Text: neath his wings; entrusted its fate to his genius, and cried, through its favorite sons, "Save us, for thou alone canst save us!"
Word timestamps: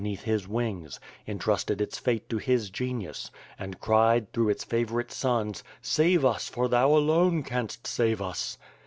neath 0.03 0.23
his 0.23 0.47
wings; 0.47 0.99
entrusted 1.27 1.79
its 1.79 1.99
fate 1.99 2.27
to 2.27 2.39
his 2.39 2.71
genius, 2.71 3.29
and 3.59 3.79
cried, 3.79 4.33
through 4.33 4.49
its 4.49 4.63
favorite 4.63 5.11
sons, 5.11 5.63
"Save 5.79 6.25
us, 6.25 6.49
for 6.49 6.67
thou 6.69 6.87
alone 6.95 7.43
canst 7.43 7.85
save 7.85 8.19
us!" 8.19 8.57